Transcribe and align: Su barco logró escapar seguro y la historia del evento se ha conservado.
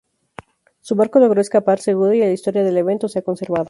Su 0.79 0.95
barco 0.95 1.19
logró 1.19 1.41
escapar 1.41 1.79
seguro 1.79 2.11
y 2.15 2.21
la 2.21 2.31
historia 2.31 2.63
del 2.63 2.77
evento 2.77 3.07
se 3.07 3.19
ha 3.19 3.21
conservado. 3.21 3.59